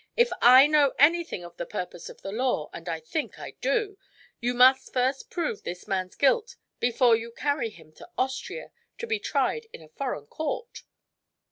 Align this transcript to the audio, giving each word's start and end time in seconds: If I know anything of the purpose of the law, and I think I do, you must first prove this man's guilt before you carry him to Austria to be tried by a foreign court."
If 0.17 0.31
I 0.41 0.65
know 0.65 0.93
anything 0.97 1.43
of 1.43 1.57
the 1.57 1.65
purpose 1.67 2.09
of 2.09 2.23
the 2.23 2.31
law, 2.31 2.71
and 2.73 2.89
I 2.89 2.99
think 2.99 3.37
I 3.37 3.51
do, 3.51 3.99
you 4.39 4.55
must 4.55 4.91
first 4.91 5.29
prove 5.29 5.61
this 5.61 5.87
man's 5.87 6.15
guilt 6.15 6.55
before 6.79 7.15
you 7.15 7.31
carry 7.31 7.69
him 7.69 7.91
to 7.97 8.09
Austria 8.17 8.71
to 8.97 9.05
be 9.05 9.19
tried 9.19 9.67
by 9.71 9.81
a 9.83 9.89
foreign 9.89 10.25
court." 10.25 10.81